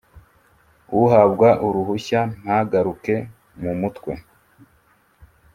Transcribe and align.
Uhabwa 1.01 1.49
uruhushya 1.67 2.19
ntagaruke 2.39 3.15
mu 3.61 3.71
mutwe 3.79 4.11